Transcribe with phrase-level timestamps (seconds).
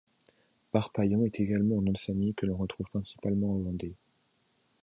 [0.71, 3.93] Parpaillon est également un nom de famille que l'on trouve principalement en Vendée.